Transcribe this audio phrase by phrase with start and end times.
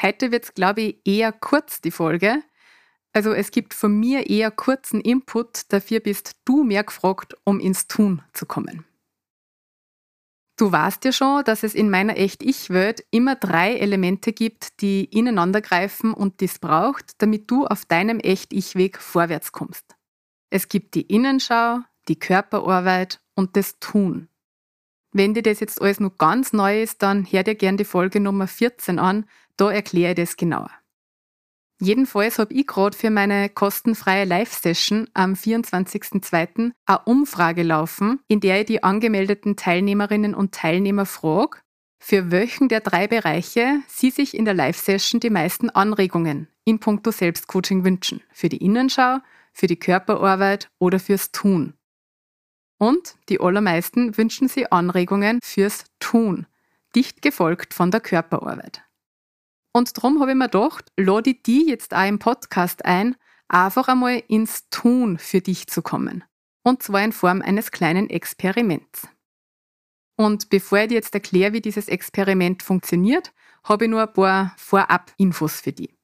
[0.00, 2.42] Heute wird es, glaube ich, eher kurz, die Folge.
[3.12, 7.86] Also es gibt von mir eher kurzen Input, dafür bist du mehr gefragt, um ins
[7.86, 8.84] Tun zu kommen.
[10.58, 16.14] Du weißt ja schon, dass es in meiner Echt-Ich-Welt immer drei Elemente gibt, die ineinandergreifen
[16.14, 19.96] und dies braucht, damit du auf deinem Echt-Ich-Weg vorwärts kommst.
[20.50, 24.28] Es gibt die Innenschau, die Körperarbeit und das Tun.
[25.12, 28.20] Wenn dir das jetzt alles noch ganz neu ist, dann hör dir gern die Folge
[28.20, 29.26] Nummer 14 an,
[29.56, 30.70] da erkläre ich das genauer.
[31.78, 36.72] Jedenfalls habe ich gerade für meine kostenfreie Live-Session am 24.02.
[36.86, 41.58] eine Umfrage laufen, in der ich die angemeldeten Teilnehmerinnen und Teilnehmer frage,
[41.98, 47.10] für welchen der drei Bereiche sie sich in der Live-Session die meisten Anregungen in puncto
[47.10, 48.22] Selbstcoaching wünschen.
[48.32, 49.18] Für die Innenschau,
[49.52, 51.74] für die Körperarbeit oder fürs Tun.
[52.78, 56.46] Und die allermeisten wünschen sich Anregungen fürs Tun,
[56.94, 58.85] dicht gefolgt von der Körperarbeit.
[59.76, 63.14] Und darum habe ich mir gedacht, lade ich die jetzt auch im Podcast ein,
[63.46, 66.24] einfach einmal ins Tun für dich zu kommen.
[66.62, 69.06] Und zwar in Form eines kleinen Experiments.
[70.16, 73.34] Und bevor ich dir jetzt erkläre, wie dieses Experiment funktioniert,
[73.64, 75.94] habe ich nur ein paar Vorab-Infos für dich.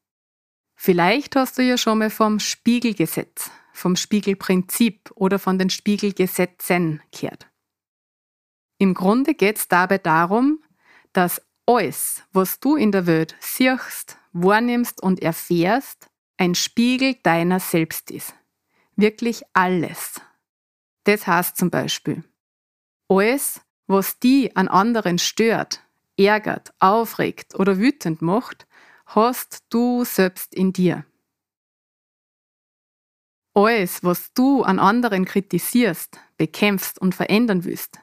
[0.77, 7.49] Vielleicht hast du ja schon mal vom Spiegelgesetz, vom Spiegelprinzip oder von den Spiegelgesetzen gehört.
[8.77, 10.63] Im Grunde geht es dabei darum,
[11.15, 18.11] dass alles, was du in der Welt siehst, wahrnimmst und erfährst, ein Spiegel deiner selbst
[18.11, 18.35] ist.
[18.97, 20.21] Wirklich alles.
[21.05, 22.25] Das heißt zum Beispiel,
[23.09, 25.83] alles, was die an anderen stört,
[26.17, 28.67] ärgert, aufregt oder wütend macht,
[29.07, 31.05] hast du selbst in dir.
[33.55, 38.01] Alles, was du an anderen kritisierst, bekämpfst und verändern willst,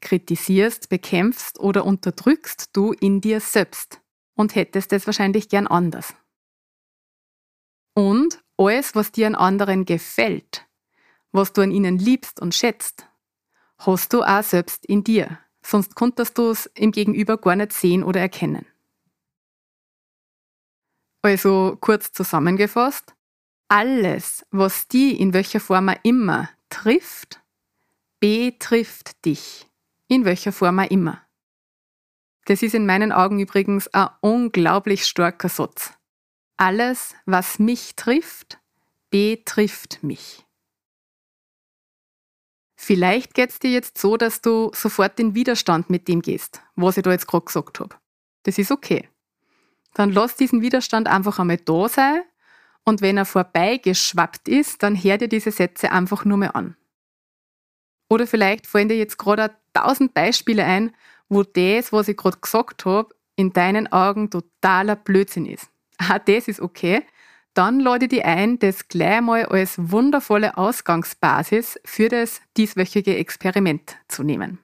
[0.00, 4.00] kritisierst, bekämpfst oder unterdrückst du in dir selbst
[4.34, 6.14] und hättest es wahrscheinlich gern anders.
[7.94, 10.66] Und alles, was dir an anderen gefällt,
[11.32, 13.06] was du an ihnen liebst und schätzt,
[13.78, 18.04] hast du auch selbst in dir, sonst konntest du es im Gegenüber gar nicht sehen
[18.04, 18.66] oder erkennen.
[21.22, 23.14] Also kurz zusammengefasst,
[23.68, 27.42] alles, was die in welcher Form immer trifft,
[28.20, 29.67] betrifft dich
[30.08, 31.22] in welcher Form auch immer.
[32.46, 35.92] Das ist in meinen Augen übrigens ein unglaublich starker Satz.
[36.56, 38.58] Alles, was mich trifft,
[39.10, 40.44] betrifft mich.
[42.74, 46.96] Vielleicht geht es dir jetzt so, dass du sofort in Widerstand mit dem gehst, was
[46.96, 47.96] ich da jetzt gerade gesagt habe.
[48.44, 49.08] Das ist okay.
[49.94, 52.22] Dann lass diesen Widerstand einfach einmal da sein
[52.84, 56.76] und wenn er vorbeigeschwappt ist, dann hör dir diese Sätze einfach nur mehr an.
[58.08, 60.94] Oder vielleicht fallen dir jetzt gerade tausend Beispiele ein,
[61.28, 65.68] wo das, was ich gerade gesagt habe, in deinen Augen totaler Blödsinn ist.
[65.98, 67.02] Auch das ist okay.
[67.54, 74.22] Dann lade dich ein, das gleich mal als wundervolle Ausgangsbasis für das dieswöchige Experiment zu
[74.22, 74.58] nehmen.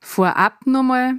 [0.00, 1.14] Vorab nochmal,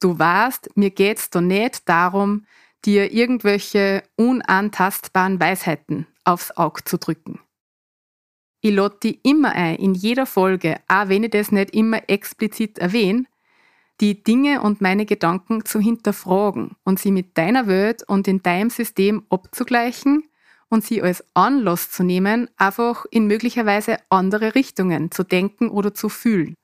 [0.00, 2.46] du weißt, mir geht es da nicht darum,
[2.86, 7.40] dir irgendwelche unantastbaren Weisheiten aufs Auge zu drücken.
[8.66, 12.78] Ich lade dich immer ein, in jeder Folge, auch wenn ich das nicht immer explizit
[12.78, 13.26] erwähne,
[14.00, 18.70] die Dinge und meine Gedanken zu hinterfragen und sie mit deiner Welt und in deinem
[18.70, 20.24] System abzugleichen
[20.70, 26.08] und sie als Anlass zu nehmen, einfach in möglicherweise andere Richtungen zu denken oder zu
[26.08, 26.54] fühlen,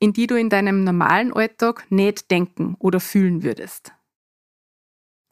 [0.00, 3.92] in die du in deinem normalen Alltag nicht denken oder fühlen würdest.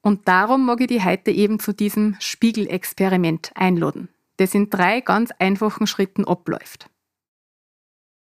[0.01, 5.31] Und darum mag ich dich heute eben zu diesem Spiegelexperiment einladen das in drei ganz
[5.39, 6.91] einfachen Schritten abläuft.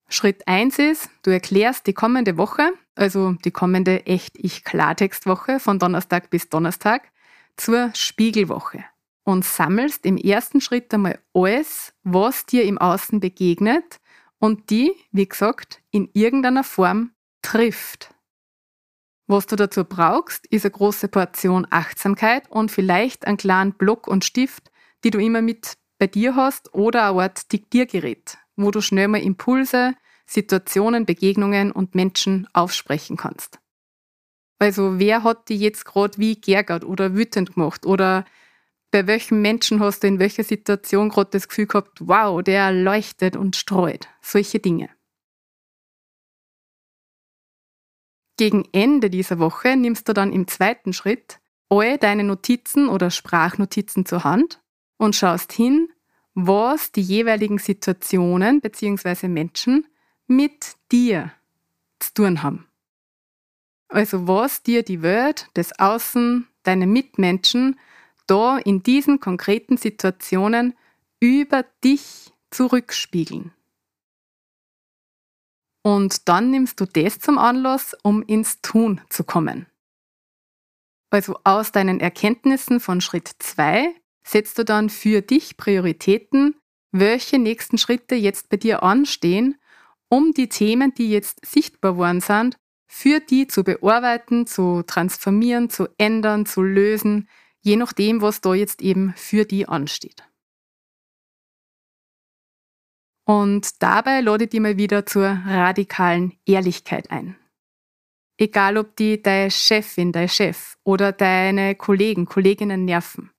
[0.08, 5.78] Schritt 1 ist, du erklärst die kommende Woche, also die kommende echt ich Klartextwoche von
[5.78, 7.10] Donnerstag bis Donnerstag,
[7.56, 8.84] zur Spiegelwoche
[9.24, 14.00] und sammelst im ersten Schritt einmal alles, was dir im Außen begegnet
[14.38, 17.12] und die, wie gesagt, in irgendeiner Form
[17.42, 18.14] trifft.
[19.26, 24.24] Was du dazu brauchst, ist eine große Portion Achtsamkeit und vielleicht einen kleinen Block und
[24.24, 24.70] Stift,
[25.02, 29.22] die du immer mit bei dir hast oder eine Art Diktiergerät, wo du schnell mal
[29.22, 29.94] Impulse,
[30.26, 33.58] Situationen, Begegnungen und Menschen aufsprechen kannst.
[34.58, 38.24] Also wer hat die jetzt gerade wie geärgert oder wütend gemacht oder
[38.90, 43.36] bei welchem Menschen hast du in welcher Situation gerade das Gefühl gehabt, wow, der leuchtet
[43.36, 44.08] und streut.
[44.20, 44.88] Solche Dinge.
[48.36, 54.06] Gegen Ende dieser Woche nimmst du dann im zweiten Schritt all deine Notizen oder Sprachnotizen
[54.06, 54.63] zur Hand
[54.96, 55.88] und schaust hin,
[56.34, 59.28] was die jeweiligen Situationen bzw.
[59.28, 59.86] Menschen
[60.26, 61.32] mit dir
[61.98, 62.66] zu tun haben.
[63.88, 67.78] Also was dir die Welt, das Außen, deine Mitmenschen
[68.26, 70.74] da in diesen konkreten Situationen
[71.20, 73.52] über dich zurückspiegeln.
[75.82, 79.66] Und dann nimmst du das zum Anlass, um ins Tun zu kommen.
[81.10, 83.94] Also aus deinen Erkenntnissen von Schritt 2
[84.26, 86.56] setzt du dann für dich Prioritäten,
[86.92, 89.56] welche nächsten Schritte jetzt bei dir anstehen,
[90.08, 92.56] um die Themen, die jetzt sichtbar worden sind,
[92.86, 97.28] für die zu bearbeiten, zu transformieren, zu ändern, zu lösen,
[97.60, 100.22] je nachdem, was da jetzt eben für die ansteht.
[103.26, 107.36] Und dabei lade ich dich mal wieder zur radikalen Ehrlichkeit ein.
[108.36, 113.30] Egal, ob die deine Chefin, dein Chef oder deine Kollegen, Kolleginnen nerven,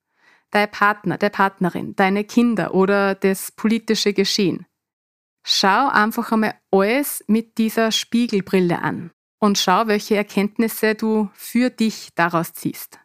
[0.51, 4.65] dein Partner, deine Partnerin, deine Kinder oder das politische Geschehen.
[5.45, 12.09] Schau einfach einmal alles mit dieser Spiegelbrille an und schau, welche Erkenntnisse du für dich
[12.15, 12.99] daraus ziehst.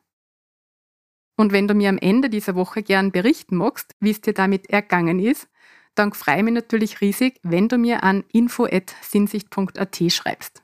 [1.37, 4.69] Und wenn du mir am Ende dieser Woche gern berichten magst, wie es dir damit
[4.71, 5.49] ergangen ist,
[5.95, 10.63] dann freue ich mich natürlich riesig, wenn du mir an info.sinsicht.at schreibst.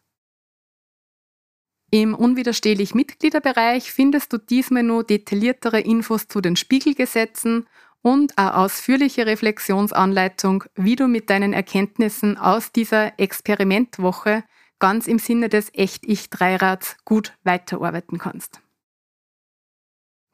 [1.90, 7.66] Im unwiderstehlich Mitgliederbereich findest du diesmal nur detailliertere Infos zu den Spiegelgesetzen
[8.02, 14.44] und eine ausführliche Reflexionsanleitung, wie du mit deinen Erkenntnissen aus dieser Experimentwoche
[14.78, 18.60] ganz im Sinne des Echt-Ich-Dreirads gut weiterarbeiten kannst.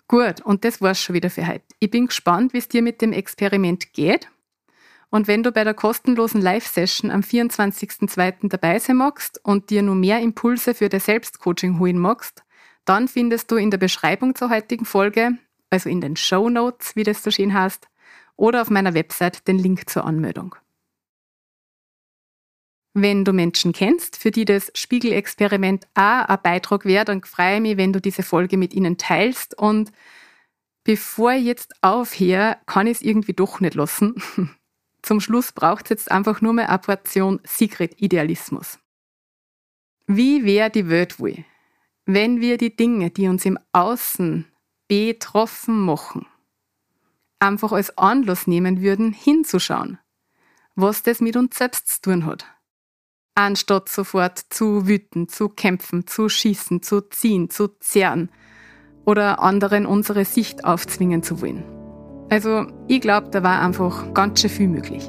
[0.09, 1.65] Gut, und das war's schon wieder für heute.
[1.79, 4.29] Ich bin gespannt, wie es dir mit dem Experiment geht
[5.13, 8.49] und wenn du bei der kostenlosen Live-Session am 24.02.
[8.49, 12.43] dabei sein magst und dir nur mehr Impulse für dein Selbstcoaching holen magst,
[12.87, 15.37] dann findest du in der Beschreibung zur heutigen Folge,
[15.69, 17.89] also in den Show Notes, wie das so schön heißt,
[18.37, 20.57] oder auf meiner Website den Link zur Anmeldung.
[22.95, 27.61] Wenn du Menschen kennst, für die das Spiegelexperiment auch ein Beitrag wäre, dann freue ich
[27.61, 29.59] mich, wenn du diese Folge mit ihnen teilst.
[29.59, 29.93] Und
[30.85, 34.15] bevor ich jetzt aufhöre, kann ich es irgendwie doch nicht lassen.
[35.03, 38.79] Zum Schluss braucht es jetzt einfach nur mehr eine Portion Secret-Idealismus.
[40.07, 41.45] Wie wäre die Welt wohl,
[42.07, 44.47] wenn wir die Dinge, die uns im Außen
[44.89, 46.27] betroffen machen,
[47.39, 49.99] einfach als Anlass nehmen würden, hinzuschauen,
[50.75, 52.47] was das mit uns selbst zu tun hat.
[53.35, 58.31] Anstatt sofort zu wüten, zu kämpfen, zu schießen, zu ziehen, zu zerren
[59.05, 61.82] oder anderen unsere Sicht aufzwingen zu wollen.
[62.33, 65.07] Also ich glaube, da war einfach ganz schön viel möglich.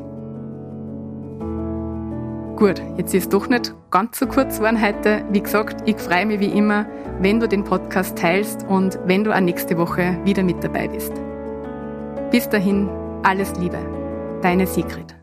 [2.57, 5.23] Gut, jetzt ist es doch nicht ganz so kurz geworden heute.
[5.31, 6.85] Wie gesagt, ich freue mich wie immer,
[7.21, 11.13] wenn du den Podcast teilst und wenn du auch nächste Woche wieder mit dabei bist.
[12.29, 12.89] Bis dahin,
[13.23, 13.79] alles Liebe.
[14.41, 15.15] Deine Sigrid.